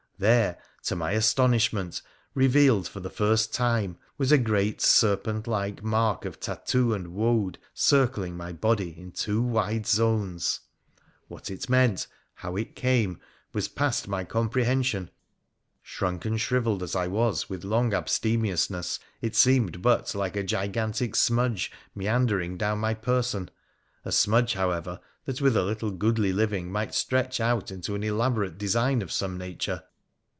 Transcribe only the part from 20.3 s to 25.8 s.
a gigantic smudge meandering down my person— a smudge, however, that with a